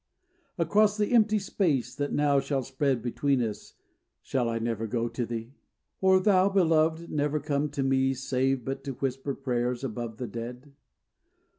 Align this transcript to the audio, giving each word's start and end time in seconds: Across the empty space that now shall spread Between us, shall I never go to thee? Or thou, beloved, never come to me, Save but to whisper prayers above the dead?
Across 0.57 0.97
the 0.97 1.11
empty 1.11 1.37
space 1.37 1.93
that 1.93 2.11
now 2.11 2.39
shall 2.39 2.63
spread 2.63 3.03
Between 3.03 3.39
us, 3.39 3.75
shall 4.23 4.49
I 4.49 4.57
never 4.57 4.87
go 4.87 5.07
to 5.07 5.27
thee? 5.27 5.53
Or 6.01 6.19
thou, 6.19 6.49
beloved, 6.49 7.11
never 7.11 7.39
come 7.39 7.69
to 7.69 7.83
me, 7.83 8.15
Save 8.15 8.65
but 8.65 8.83
to 8.85 8.93
whisper 8.93 9.35
prayers 9.35 9.83
above 9.83 10.17
the 10.17 10.25
dead? 10.25 10.73